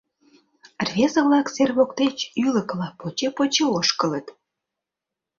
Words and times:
Рвезе-влак 0.87 1.47
сер 1.55 1.69
воктеч 1.77 2.17
ӱлыкыла 2.45 2.89
поче-поче 2.99 3.65
ошкылыт. 3.77 4.27